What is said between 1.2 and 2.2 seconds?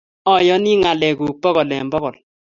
kuk pokol eng pokol.